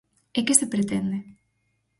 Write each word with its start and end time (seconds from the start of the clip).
¿E 0.37 0.41
que 0.47 0.57
se 0.59 0.71
pretende? 0.73 1.17